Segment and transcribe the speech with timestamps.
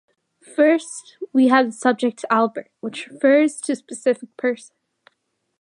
[0.55, 4.73] First, we have the subject "Albert," which refers to a specific person.